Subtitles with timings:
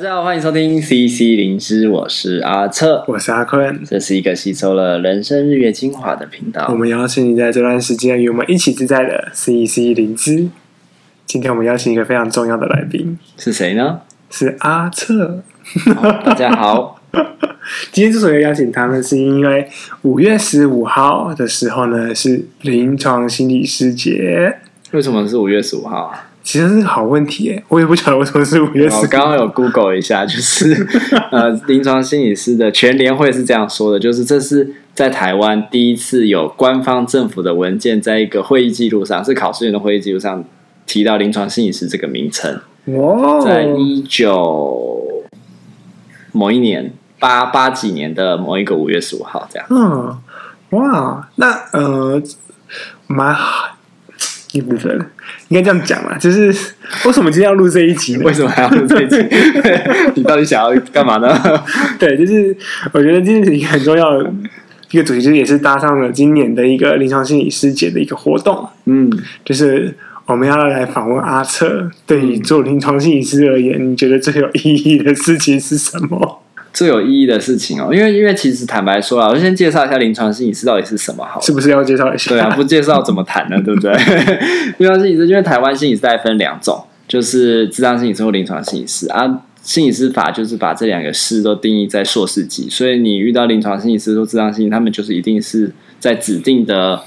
[0.00, 6.66] 大家好，欢迎收听 CC 灵知，我是阿策，我是阿坤，这是一个吸收了人生日月精华的频道。
[6.70, 10.48] 我们邀请你在这段时间与我们一起自在的 CC 灵知。
[11.26, 14.00] 今天我们邀请一个非常重要的来宾，是谁呢？
[14.30, 15.42] 是阿策。
[16.24, 16.98] 大家好，
[17.92, 19.68] 今天之所以邀请他呢，是因为
[20.00, 24.60] 五月十五号的时候呢，是临床心理师节。
[24.92, 26.29] 为什么是五月十五号啊？
[26.42, 30.86] 其实是个好问题诶，我也不晓得为什么是五月十刚刚有 Google 一下，就是
[31.30, 40.42] 呃，临床心理师的全联会是这样说的，就是这是在台湾第一次有官方政府的文件，在一个会议记录上，是考试院的会议记录上
[40.86, 42.58] 提到临床心理师这个名称。
[42.86, 45.22] 哦，在一九
[46.32, 49.68] 某一年八八几年的某一个五月十五号，这样。
[49.70, 50.18] 嗯，
[50.70, 52.20] 哇，那呃，
[53.06, 53.69] 蛮好。
[54.52, 54.92] 一部分
[55.48, 56.46] 应该这样讲嘛，就是
[57.04, 58.16] 为什么今天要录这一集？
[58.18, 59.16] 为什么还要录这一集？
[60.16, 61.38] 你到底想要干嘛呢？
[61.98, 62.56] 对，就是
[62.92, 64.32] 我觉得今天是一个很重要的
[64.90, 68.68] 一个主题，就是也是搭上了今年的一个临床心理师节的一个活动。
[68.86, 69.10] 嗯，
[69.44, 69.94] 就是
[70.26, 76.42] 我们要来访问阿策，对于做临床心理师而言，你觉得最有意义的事情是什么？
[76.72, 82.30] 最有意义的事情哦，因为因为其实坦白说啊，我先介绍一下临床心理师到底是什么好，是不是要介绍一下？
[82.30, 83.60] 对啊，不介绍怎么谈呢？
[83.64, 83.92] 对不对？
[84.78, 89.42] 临床心理师，因为台湾心理师大概分两种，就是智商心理师或临床心理师啊。
[89.62, 96.98] 心理师法就是把这两个师都定义在硕士级，所以你遇到临床心理师或智商心理，他们就是一定是在指定的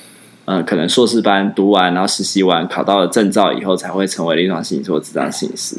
[0.45, 5.77] 嗯可能硕士班读完，然后实习完，考到了证照以后，才会成为临床心理师或咨商心理师。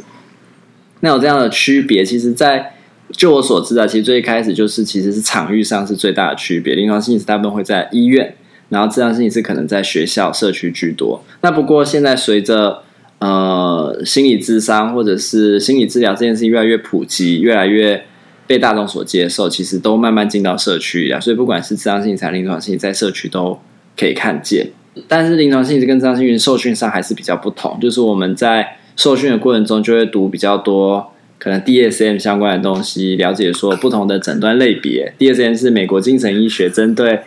[0.98, 2.73] 那有这样的区别，其实，在
[3.16, 6.74] 就我所知啊，其实最一开始就是其实是场域上是最大的区别。
[6.74, 8.34] 临床心理师大部分会在医院，
[8.68, 11.22] 然后咨商心理师可能在学校、社区居多。
[11.40, 12.82] 那不过现在随着
[13.20, 18.04] 呃心理咨商或者是心理治疗这件事情越来越普及，越来越
[18.48, 21.20] 被大众所接受，其实都慢慢进到社区啊。
[21.20, 23.58] 所以不管是咨商心理师、临床心理，在社区都
[23.96, 24.68] 可以看见。
[25.06, 31.12] 但是临床心理跟咨商心理受训上还是比较不同，就是我们在受训的过程中就会读比较多。
[31.44, 35.12] 可能 DSM 相关的东西，了解说不同的诊断类别。
[35.18, 37.20] DSM 是美国精神医学针对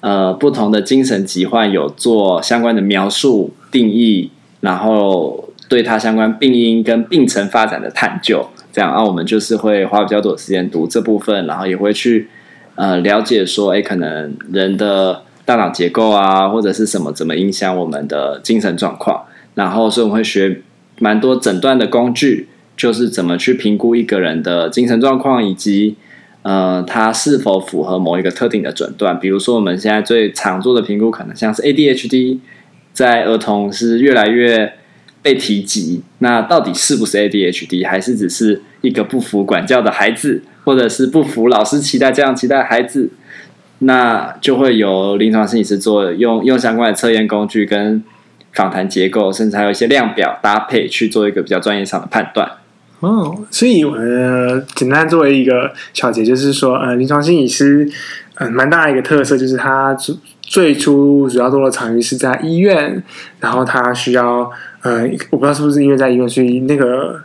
[0.00, 8.44] 呃不同的精神疾患有做相关的描述定义，然后对它相关病因跟病程发展的探究。
[8.72, 12.28] 这样啊，我们就是会花比较多时间读这部分，然后也会去
[12.74, 19.22] 呃了解说，哎，可能人的大脑结构啊，或者是什么怎么影响我们的精神状况。
[19.54, 20.62] 然后所以我们会学
[20.98, 22.48] 蛮多诊断的工具。
[22.76, 25.96] 就是怎么去评估一个人的精神状况，以及
[26.42, 29.18] 呃，他是否符合某一个特定的诊断。
[29.20, 32.38] 比如说，我们现在最常做的评估，可能像是 ADHD，
[32.92, 34.72] 在儿童是越来越
[35.22, 36.02] 被提及。
[36.18, 43.10] 那到底是不是 ADHD，还是只是一个不服管教的孩子，或者是不服老师期待这样期待孩子？
[43.84, 48.02] 那就会由临床心理师做用用相关的测验工具跟
[48.52, 52.50] 访谈结构，甚至还有一些量表搭配去做一个比较专业上的判断。
[53.02, 57.84] 哦，所以、呃、简单作为一个小结，就是说，呃，临床心理师，
[58.36, 63.02] 嗯、呃，蛮大的一个特色就是他最最初主要做的场域是在医院，
[63.40, 64.48] 然后他需要，
[64.82, 67.20] 呃，我不知道是不是因为在医院，所以那个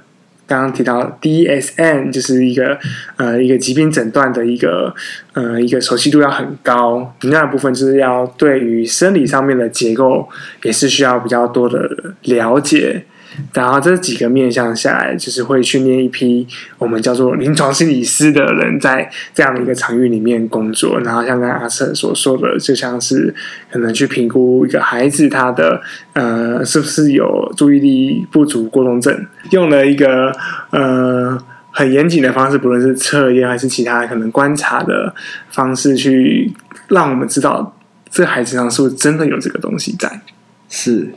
[0.47, 2.79] 刚刚提到 DSM 就是一个
[3.17, 4.91] 呃一个疾病诊断的一个
[5.33, 10.27] 呃一个熟悉度要很高，另外部分就是要对于生理上面的结构
[10.63, 11.87] 也是需要比较多的
[12.23, 13.05] 了解。
[13.53, 20.99] 然后这几个面向下来，就是会训练一批我们叫做临床心理师的人，在这样的一个场域里面工作。
[21.01, 23.33] 然后像刚才阿瑟所说的，就像是
[23.71, 25.79] 可能去评估一个孩子他的
[26.13, 30.31] 呃是不是有注意力不足过动症，用了一个
[30.71, 31.37] 呃
[31.71, 35.13] 很严谨的方式，不论是测验还是其他可能观察的
[35.49, 36.51] 方式，去
[36.87, 37.77] 让我们知道
[38.09, 40.21] 这孩子上是不是真的有这个东西在。
[40.69, 41.09] 是。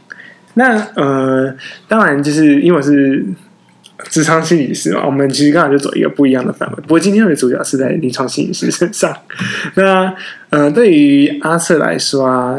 [0.55, 1.55] 那呃，
[1.87, 3.25] 当然就是因为我是
[4.11, 6.77] 咨商心理师嘛，我们其实刚好就走一个不一样的范围。
[6.83, 9.17] 不过今天的主角是在临床心理师身上。
[9.77, 10.13] 那
[10.51, 12.57] 呃，对于阿瑟来说啊，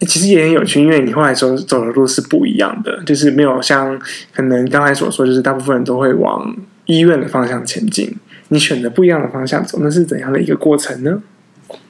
[0.00, 4.00] 其实也很有趣，因为你后来走走的路是不一样的，就是没有像
[4.32, 6.56] 可能刚才所说，就是大部分人都会往
[6.86, 8.16] 医院的方向前进。
[8.48, 11.22] 你选择不一样的方向走，那是怎样的一个过程呢？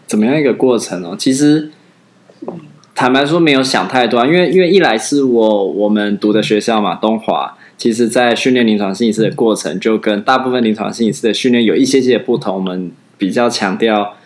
[0.06, 1.14] 怎么样一个过程哦？
[1.16, 1.70] 其实。
[3.00, 12.56] 坦白说，没有想太多，因为因为一来是我我们读的学校嘛，东华，其实在训练临床心理师的过程，就跟大部分临床心理师的训练有一些些不同。
[12.56, 14.16] 我们比较强调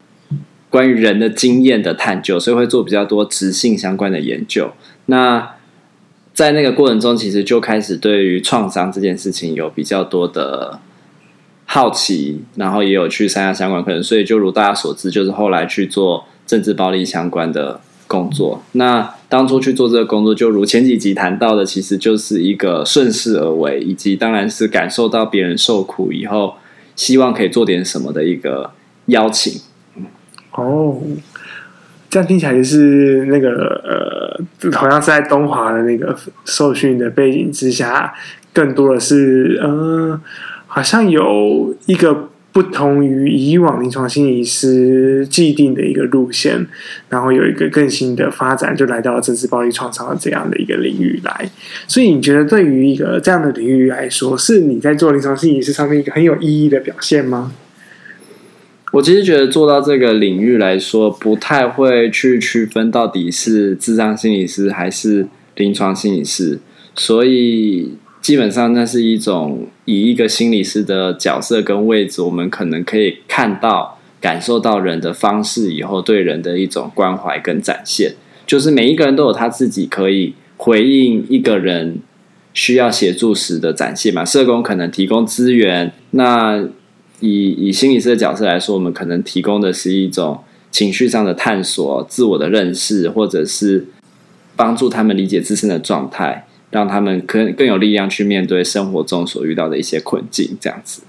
[0.69, 4.73] 关于人的经验的探究，所以会做比较多直性相关的研究。
[5.07, 5.53] 那
[6.33, 10.81] 在那个过程中，其实就开始对于创伤这件事情有比较多的
[11.67, 18.63] 好奇，然后也有去参加相关课程，所以就如大家所知，就是后来去做政治暴力相关的工作。
[18.73, 26.55] 那当初去做这个工作，就如前几集谈到的，其实就是一个顺势而为，以及当然是感受到别人受苦以后，
[26.97, 28.71] 希望可以做点什么的一个
[29.07, 29.61] 邀请。
[30.53, 31.01] 哦，
[32.09, 38.15] 这样听起来就是那个呃，好像是在东华的那个受训的背景之下，
[38.53, 40.21] 更多的是呃。
[40.67, 46.65] 好像有一个不同于以往临床心理师既定的一个路线，
[47.09, 51.51] 然后有一个更新的发展，就来到了政治暴力创伤的这样的一个领域来。
[51.89, 57.53] 所以，你觉得对于一个这样的领域来说，是你在做临床心理师上面一个很有意义的表现吗？
[58.93, 65.27] 我其实觉得做到这个领域来说，不太会去区分到底是智障心理师还是
[65.57, 66.61] 临床心理师，
[66.95, 67.95] 所以。
[68.25, 78.15] 基本上，那是一种以一个心理师的角色跟位置，我们可能可以看到、感受到人的方式，以后对人的一种关怀跟展现。
[78.47, 81.99] 就是每一个人都有他自己可以回应一个人
[82.55, 84.25] 需要协助时的展现嘛。
[84.25, 86.67] 社工可能提供资源，那
[87.21, 90.39] 以以心理师的角色来说，我们可能提供的是一种
[90.71, 93.89] 情绪上的探索、自我的认识，或者是
[94.57, 96.47] 帮助他们理解自身的状态。
[96.75, 101.03] 让他们更更有力量去面对生活中所遇到的一些困境，这样子。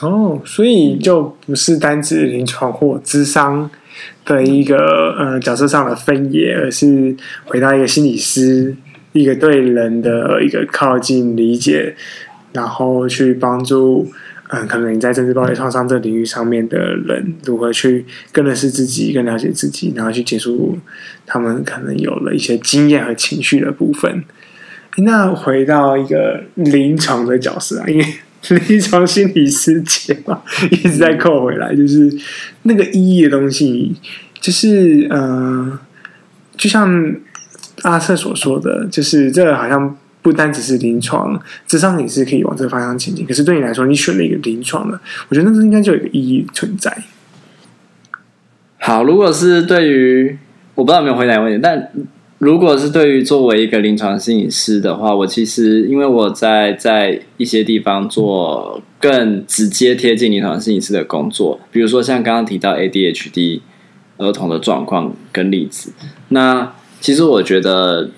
[0.00, 3.70] 哦，所以就不是单指临床或咨商
[4.24, 4.78] 的一个
[5.18, 7.14] 呃角色上的分野，而是
[7.44, 8.74] 回到一个心理师，
[9.12, 11.94] 一个对人的一个靠近、理解，
[12.54, 14.10] 然后去帮助
[14.54, 20.78] 嗯、可能你在政治暴力创伤这领域上面的人，如何去更认识自己、更了解自己，然后去结束
[21.26, 24.24] 他们可能有了一些经验和情绪的部分。
[24.98, 28.04] 那回到一个临床的角色啊，因为
[28.68, 32.12] 临床心理师节嘛，一直在扣回来，就是
[32.64, 33.96] 那个意义的东西，
[34.38, 35.78] 就是呃，
[36.56, 37.14] 就像
[37.82, 43.24] 阿瑟所说的，就是这好像不单只是临床，智商也是可以往这个方向前进。
[43.24, 46.94] 可是对你来说，你选了一个临床的，我觉得那是应该就有一个意义存在。
[48.78, 50.36] 好，如果是对于
[50.74, 51.90] 我不知道有没有回答问题，但。
[52.42, 63.60] 如果是对于作为一个临床心理师的话，我其实因为我在在一些地方做更直接贴近临床心理师的工作，比如说像刚刚提到 ADHD
[64.18, 65.92] 儿童的状况跟例子，
[66.30, 68.10] 那其实我觉得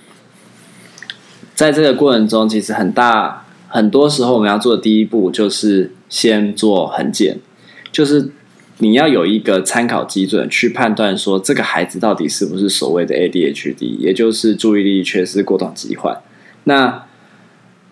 [1.54, 7.38] 在这个过程中，其实很大很多时候我们要做的第一步就是先做横检，
[7.92, 8.30] 就是。
[8.84, 16.20] 你要有一个参考基准去判断说，这个孩子到底是不是所谓的 ADHD，也就是注意力缺失过动疾患。
[16.64, 17.04] 那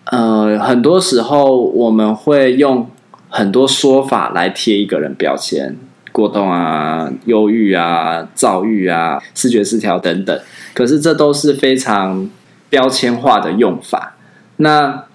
[0.05, 2.87] 呃，很多时候我们会用
[3.29, 5.75] 很多说法来贴一个人标签，
[6.11, 10.39] 过动啊、忧郁啊、躁郁啊、视觉失调等等。
[10.75, 12.29] 可是这都是非常
[12.69, 14.15] 标签化的用法。
[14.57, 15.05] 那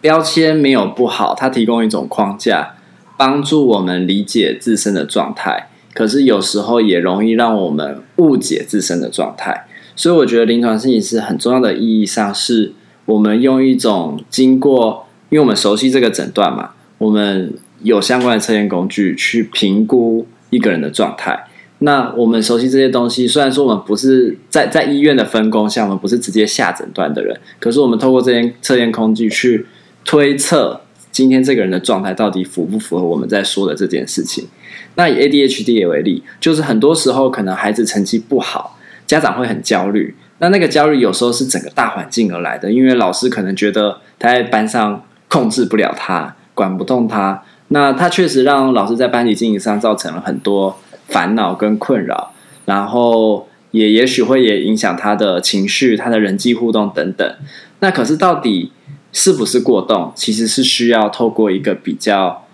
[0.00, 2.74] 标签没有不好，它提供一种框架。
[3.20, 9.66] 帮助我们理解自身的状态，可是有时候也容易让我们误解自身的状态。
[9.94, 12.72] 所以我觉得临床心理师很重要的意义上，是
[13.04, 21.44] 我们用一种经过，因为我们熟悉这个诊断嘛，我们有相关的测验工具去评估一个人的状态。
[21.80, 29.66] 那我们熟悉这些东西，虽然说我们不是在在医院的分工，下我们不是直接下诊断的人，可是我们透过这些测验工具去
[30.06, 30.80] 推测。
[31.10, 34.46] 今天这个人的状态到底符不符合我们在说的这件事情？
[34.94, 40.14] 那以 ADHD 为例，就是很多时候可能孩子成绩不好，家长会很焦虑。
[40.38, 47.42] 那那个焦虑有时候是整个大环境而来的，因为老师可能觉得他在班上控制不了他，管不动他。
[47.68, 52.32] 那他确实让老师在班级经营上造成了很多烦恼跟困扰，
[52.64, 57.34] 然后也也许会也影响他的情绪、他的人际互动等等。
[57.80, 58.72] 那可是到底？
[59.12, 60.12] 是不是过动？
[60.14, 62.46] 其实是需要透过一个比较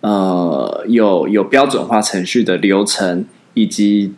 [0.00, 3.24] 呃有有标准化程序的流程，
[3.54, 4.12] 以及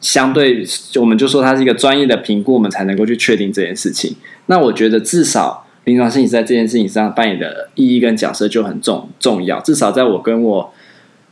[0.00, 4.16] 相对我们就说它是一个专业的评估，我们才能够去确定这件事情。
[4.46, 9.60] 那我觉得至少临床心理在这件事情上扮演的意义跟角色就很重重要。
[9.60, 10.72] 至少在我跟我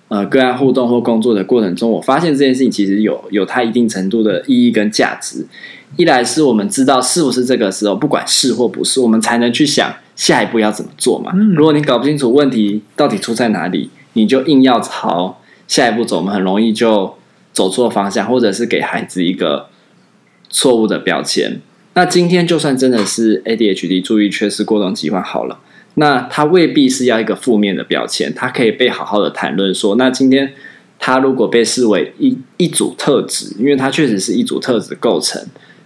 [0.09, 5.47] 呃个案互动或工作的过程中，我发现这件事情其实有有它一定程度的意义跟价值。
[5.97, 11.33] 一来是我们知道是不是这个时候，不管是或不是，我们才能去想下一步要怎么做嘛。
[11.55, 17.15] 如果你搞不清楚问题到底出在哪里，你就硬要朝下一步走，我们很容易就
[17.53, 19.69] 走错方向，或者是给孩子一个
[20.49, 21.61] 错误的标签。
[21.95, 25.61] 那今天就算真的是 ADHD 注意缺失过动疾患好了，
[25.95, 30.53] 那他未必是要一个负面的标签，它可以被好好的谈论说，那今天
[30.99, 35.41] 他如果被视为一一组特质，因为它确实是一组特质构成，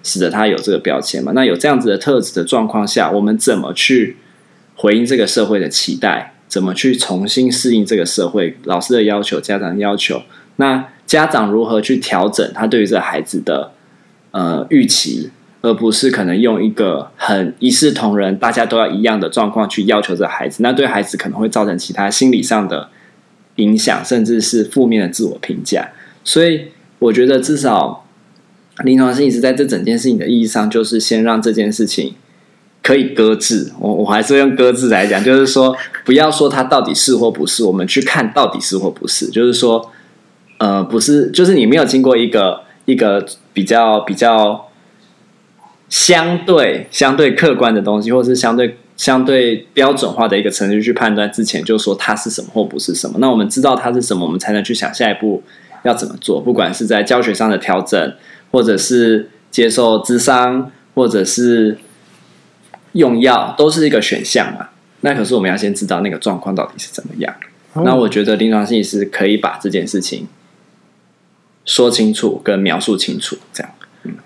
[0.09, 1.33] 使得他有这个标签嘛。
[1.35, 4.17] 那有这样子的特质的状况下，我们怎么去
[4.75, 6.35] 回应这个社会的期待？
[6.49, 8.57] 怎么去重新适应这个社会？
[8.65, 10.23] 老师的要求，家长的要求，
[10.57, 13.73] 那家长如何去调整他对于这孩子的
[14.31, 15.31] 呃预期？
[15.61, 22.89] 而不是可能用一个很一视同仁、大家都要一样的状况去要求这孩子，那对孩子可能会造成其他心理上的
[23.57, 25.91] 影响，甚至是负面的自我评价。
[26.23, 26.69] 所以，
[27.01, 28.07] 我觉得至少
[28.85, 32.15] 临床心理师在这整件事情的意义上，就是先让这件事情
[32.83, 33.73] 可以搁置。
[33.81, 39.29] 我我还是用搁置来讲，就是说不要说它到底是或不是，我们去看到底是或不是。
[39.29, 39.91] 就是说，
[40.59, 44.65] 呃，不是，就是你没有经过一个一个比较比较。
[45.91, 53.17] 相对相对客观的东西，或是相对相对标准化的一个程序去判断之前，就说它是什么或不是什么。
[53.21, 55.43] 那我们知道它是什么，我们才能去想下一步
[55.85, 56.43] 要怎么做。
[56.43, 58.13] 不管是在教学上的调整，
[58.51, 61.79] 或者是接受咨商，或者是
[62.93, 64.69] 用药，都是一个选项嘛。
[65.01, 67.35] 那可是我们要先知道那个状况到底是怎么样。
[67.75, 67.83] 哦。
[67.85, 70.27] 那我觉得临床心理师可以把这件事情
[71.65, 73.73] 说清楚跟描述清楚，这样。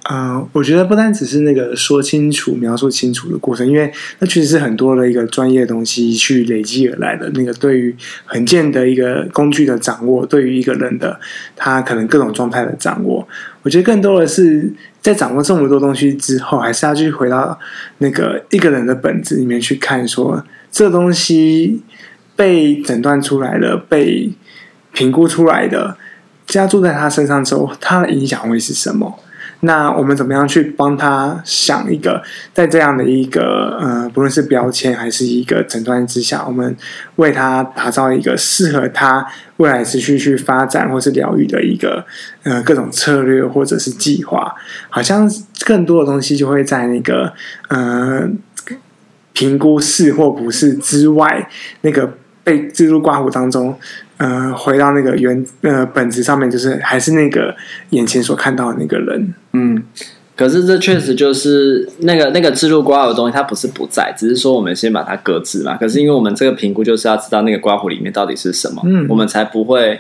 [0.03, 7.29] 啊、我觉得不单只是那个说清楚、描述清楚的过程，因为那确实是很多的一个专业的东西去累积而来的。
[7.31, 11.19] 那个对于很见的一个工具的掌握，对于一个人的
[11.57, 13.27] 他可能各种状态的掌握，
[13.63, 17.59] 我觉得更多的是在掌握这么多东西之后，还是要去回到
[17.99, 21.83] 那个一个人的本质里面去看说，说这东西
[22.37, 24.31] 被诊断出来了，被
[24.93, 25.97] 评估出来的，
[26.47, 29.19] 加注在他身上之后，他的影响会是什么？
[29.65, 32.21] 那我们怎么样去帮他想一个，
[32.53, 36.77] 在这样的一个呃，不论是标签还是一个诊断之下，我们
[37.17, 39.25] 为他打造一个适合他
[39.59, 42.05] 未来持续去发展或是疗愈的一个
[42.43, 44.53] 呃各种策略或者是计划，
[44.91, 45.31] 好像
[45.65, 47.33] 更多的东西就会在那个
[47.69, 48.29] 呃
[49.33, 51.49] 评估是或不是之外，
[51.83, 53.79] 那个被置入挂弧当中。
[54.23, 57.53] 呃，回到那个原呃本质上面，就是还是那个
[57.91, 59.35] 眼前所看到的那个人。
[59.53, 59.83] 嗯，
[60.37, 65.77] 可是这确实就是那个那个置入刮胡的东西，它不是不在，只是说我们先把它搁置嘛。
[65.77, 69.99] 可是因为我们这个评估就是要知道那个刮胡里面到底是什么，嗯，我们才不会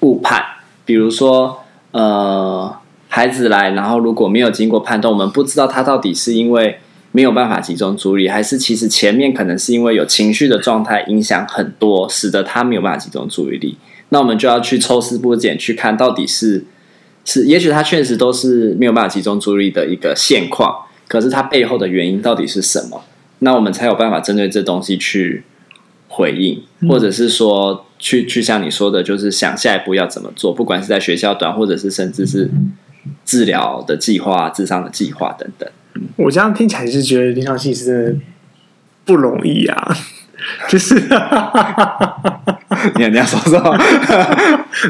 [0.00, 0.40] 误判。
[0.84, 2.72] 比如说，呃，
[3.08, 6.78] 孩子来，然后如果没有经过判断，我们不知道他到底是因为。
[7.16, 13.78] 没有办法集中注意力，还是其实前面可能是因为有情绪的状态影响很多，使得他没有办法集中注意力。
[14.10, 16.66] 那我们就要去抽丝剥茧，去看到底是
[17.24, 23.02] 是，也许他确实都是没有办法集中注意力的一个现况，可是他背后的原因到底是什么？
[23.38, 25.44] 那我们才有办法针对这东西去
[26.08, 32.50] 回应，或者是说去去像你说的，就是想下一步要怎么做，不管是在学校端，或者是甚至是
[33.24, 35.66] 治疗的计划、智商的计划等等。
[36.16, 38.16] 我这样听起来是觉得临床心理师真的
[39.04, 39.96] 不容易啊，
[40.68, 40.94] 就是
[42.96, 43.78] 你你要说什么？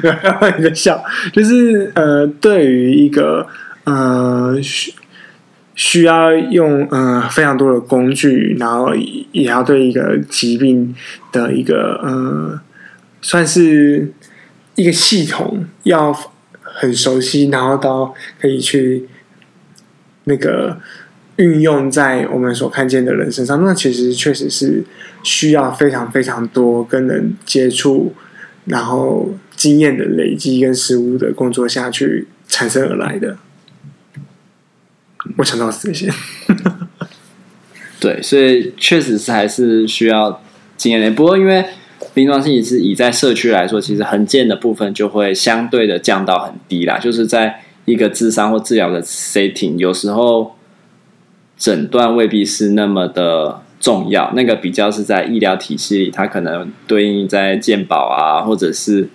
[0.57, 1.03] 你在笑，
[1.33, 3.47] 就是呃，对于一个
[3.85, 4.95] 呃需
[5.75, 8.95] 需要用呃非常多的工具，然后
[9.33, 10.95] 也要对一个疾病
[11.33, 12.61] 的一个呃
[13.21, 14.13] 算是
[14.77, 16.17] 一个系统要
[16.63, 19.09] 很熟悉，然后到可以去
[20.25, 20.79] 那个。
[21.37, 24.83] 运用在我们所看见的人身上，那其实确实是
[25.23, 28.15] 需要非常非常多跟人接触，
[28.65, 33.37] 然后经验的累积跟实务的工作下去产生而来的。
[35.37, 36.11] 我想到这些，
[38.01, 40.43] 对，所以确实是还是需要
[40.79, 41.11] 经验的。
[41.11, 41.63] 不过，因为
[42.15, 46.99] 临床心理是以在社区来说，其实衡鉴的部分就会相对的降到很低啦。
[46.99, 50.56] 就是在一个智商或治疗的 setting，有时候。
[51.57, 59.09] 诊断未必是那么的重要，那个比较是在医疗体系里，它可能对应在健保啊，或者是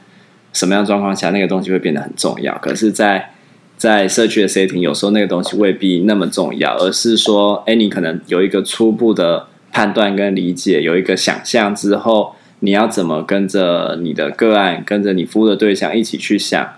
[0.51, 2.57] 什么样状况下，那个东西会变得很重要。
[2.57, 3.33] 可是在，
[3.77, 16.73] 在在社区的 setting，有时候那个东西未必那么重要，而是说，哎，你可能有一个初步的判断跟理解，有一个想象之后，你要怎么跟着你的个案，跟着你服务的对象一起去想，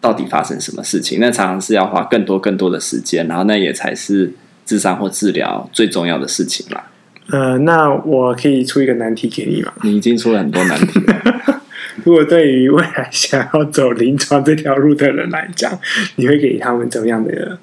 [0.00, 1.18] 到底发生什么事情？
[1.20, 4.32] 那常常是要花更多更多的时间，然后那也才是。
[4.70, 6.88] 咨商或治疗最重要的事情啦。
[7.30, 9.72] 呃，那我可以出一个难题给你吗？
[9.82, 11.60] 你已经出了很多难题了。
[12.04, 15.76] 如果对于未来想要走临床这条路的人来讲，
[16.14, 17.58] 你会给他们怎么样的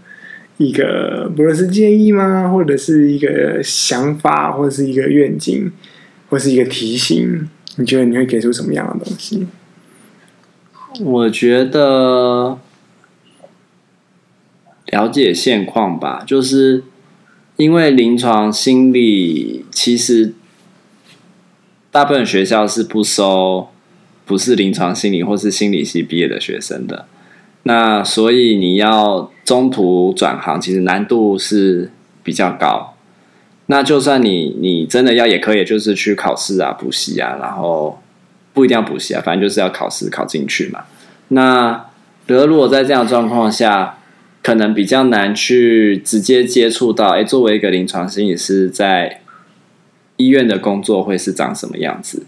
[0.58, 5.72] 一个，不论是建议吗，或者是一个想法，或者是一个愿景，
[6.30, 7.48] 或是一个提醒，
[7.78, 9.48] 你觉得你会给出什么样的东西？
[11.00, 12.60] 我觉得
[14.88, 16.84] 了解现况吧，就是
[17.58, 20.34] 因为临床心理其实
[21.92, 23.68] 大部分学校是不收
[24.26, 27.06] 不是临床心理或是心理系毕业的学生的，
[27.64, 31.92] 那所以你要中途转行，其实难度是
[32.24, 32.96] 比较高。
[33.68, 38.00] 那就算你你真的要也可以，就是去考试啊、补习啊，然后。
[38.54, 40.86] 不一定要补习啊，反正就是要考试考进去嘛。
[41.28, 41.86] 那
[42.26, 43.97] 比如如果在这样状况下，
[44.48, 49.20] 可能比较难去直接接触到，哎，作为一个临床心理师，在
[50.16, 52.24] 医院的工作会是长什么样子？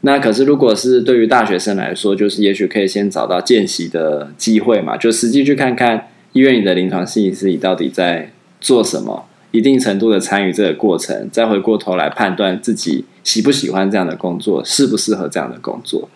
[0.00, 8.32] 那可是如果是对于大学生来说，就是也许可以先找到见习的机会嘛，就实际去看看医院里的临床心理师你到底在
[8.62, 9.26] 做什么。
[9.50, 16.08] 一定程度的参与这个过程，再回过头来判断自己喜不喜欢这样的工作，适不适合这样的工作。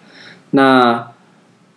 [0.53, 1.09] 那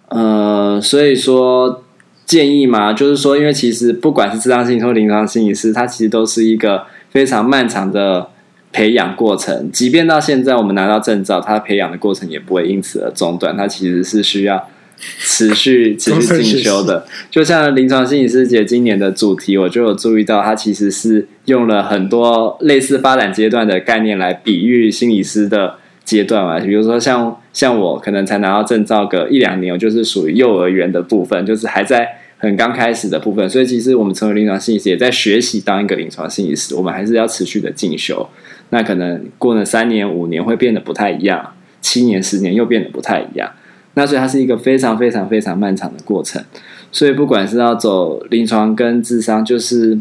[0.07, 1.83] 呃，所以说
[2.25, 8.27] 建议嘛，就是说，因为其实不管是智商心理或临床心理师，它其实都是一个非常漫长的
[8.71, 9.69] 培养过程。
[9.71, 14.67] 即便到现在我们拿到证照，它培养的过程也不会因此而中断，它其实是需要。
[14.97, 26.61] 持续持续进修的，就像临床心理师节今年的主题，我就有注意到，它其实是用了很多类似发展阶段的概念来比喻心理师的阶段嘛。
[26.61, 32.05] 比如说像，像我可能才拿到证照个一两年，我就是属于幼儿园的部分，就是还在
[32.37, 33.49] 很刚开始的部分。
[33.49, 38.29] 所以，其实我们成为临床心理师，也在学习当一个临床心理师，我们还是要持续的进修。
[38.71, 43.49] 那可能过了三年、五年会变得不太一样，七年、十年又变得不太一样。
[43.93, 46.43] 那所以它是一个非常非常非常漫长的过程，
[46.91, 49.97] 所以不管是要走临床跟智商，就是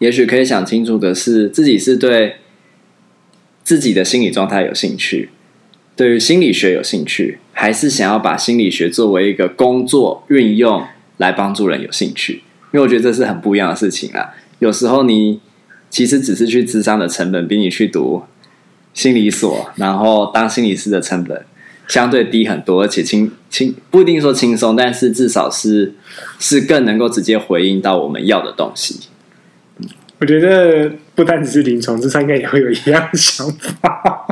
[0.00, 2.34] 也许可以想清楚的是，自己是对
[3.64, 5.30] 自己的心理状态有兴趣，
[5.96, 10.82] 对于心理学有兴趣，还是想要把心理学作为一个工作运用
[11.18, 12.42] 来帮助人有兴趣？
[12.72, 14.34] 因为我觉得这是很不一样的事情啊。
[14.60, 15.40] 有时候你
[15.90, 18.22] 其实只是去智商的成本，比你去读
[18.94, 21.44] 心理所，然后当心理师的成本。
[21.88, 25.92] 相对低很多，而且轻轻不一定说轻松，但是至少是
[26.38, 29.00] 是更能够直接回应到我们要的东西。
[30.20, 34.29] 我觉得不单只是临床，咨商应该也会有一样的想法。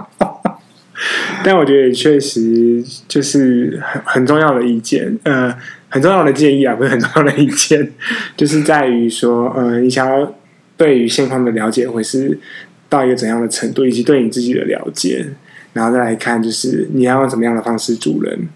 [1.45, 5.55] 但我觉得也确实就是很很重要的意见，呃，
[5.89, 7.93] 很重要的建议啊， 不是很重要的意见，
[8.37, 10.35] 就是在于说，呃，你想要
[10.77, 12.39] 对于现况的了解会是
[12.89, 15.27] 到一个怎样的程度，以及对你自己的了解。
[15.75, 18.49] 然后再来看，就是你要用怎么样的方式助人。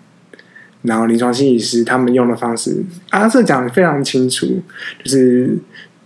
[0.83, 4.61] 然后临床心理师他们用的方式，阿瑟讲的非常清楚，
[5.05, 5.57] 就是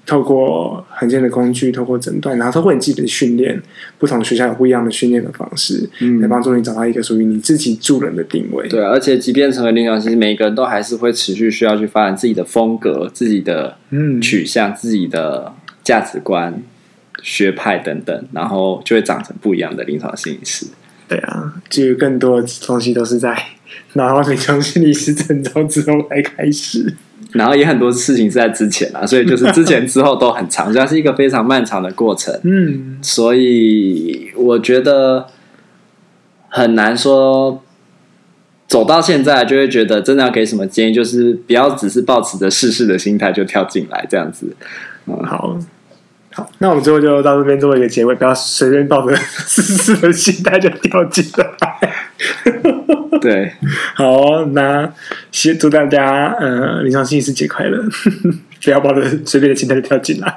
[0.07, 3.61] 透过很多的工具，透过诊断，然后透过你自己的训练，
[3.99, 8.69] 不同学校有不一样的训练的方式，嗯，来帮助你找到一个属于你自己助人的定位。
[8.69, 16.63] 对，而且即便成为临床心理师，每一个人都还是会持续需要去发展自己的风格、自己的嗯取向、自己的价值观、
[17.21, 20.67] 学派等等，然后就会长成不一样的临床心理师。
[21.09, 23.37] 对啊，就更多的东西都是在
[23.93, 26.97] 拿到临床心理师证照之后才开始，
[27.37, 32.39] 然后也很多事情是在之前啊， 所以就是之前之后都很长，这是一个非常漫长的过程。
[32.45, 35.27] 嗯，所以我觉得
[36.49, 37.63] 很难说
[38.67, 44.55] 走到现在就会觉得真的要给什么建议，就是不要只是抱持着试试的心态就跳进来这样子。
[45.07, 45.59] 嗯，好。
[46.33, 51.66] 好，那我们最后就到这边做一个结尾，不要随便抱着试试的心态就跳进来。
[53.27, 53.51] 对，
[53.97, 54.89] 好，那
[55.33, 57.83] 先祝大家呃临床心理师节快乐，
[58.63, 60.33] 不要抱着随便的心态就跳进来。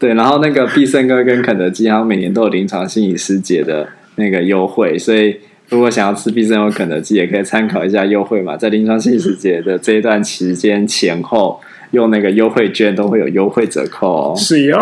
[0.00, 5.36] 对，然后那个必胜哥跟肯德基，他们每年都有临床心理师节的那个优惠，所以
[5.68, 11.60] 如果想要吃必胜或肯德基，也可以参考一下优惠嘛，在临床心理师节的这一段期间前后，
[11.92, 14.36] 用那个优惠券都会有优惠折扣哦。
[14.36, 14.78] 是哟。